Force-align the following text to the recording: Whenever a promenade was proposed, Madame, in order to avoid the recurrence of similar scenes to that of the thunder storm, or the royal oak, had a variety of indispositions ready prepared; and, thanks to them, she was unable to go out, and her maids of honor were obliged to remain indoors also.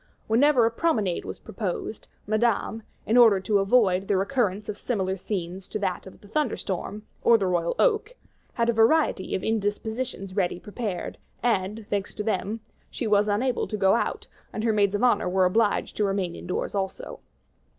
Whenever 0.25 0.65
a 0.65 0.71
promenade 0.71 1.25
was 1.25 1.37
proposed, 1.37 2.07
Madame, 2.25 2.81
in 3.05 3.17
order 3.17 3.39
to 3.39 3.59
avoid 3.59 4.07
the 4.07 4.17
recurrence 4.17 4.67
of 4.67 4.75
similar 4.75 5.15
scenes 5.15 5.67
to 5.67 5.77
that 5.77 6.07
of 6.07 6.19
the 6.21 6.27
thunder 6.27 6.57
storm, 6.57 7.03
or 7.21 7.37
the 7.37 7.45
royal 7.45 7.75
oak, 7.77 8.15
had 8.55 8.67
a 8.67 8.73
variety 8.73 9.35
of 9.35 9.43
indispositions 9.43 10.35
ready 10.35 10.59
prepared; 10.59 11.19
and, 11.43 11.85
thanks 11.87 12.15
to 12.15 12.23
them, 12.23 12.61
she 12.89 13.05
was 13.05 13.27
unable 13.27 13.67
to 13.67 13.77
go 13.77 13.93
out, 13.93 14.25
and 14.51 14.63
her 14.63 14.73
maids 14.73 14.95
of 14.95 15.03
honor 15.03 15.29
were 15.29 15.45
obliged 15.45 15.95
to 15.95 16.03
remain 16.03 16.35
indoors 16.35 16.73
also. 16.73 17.19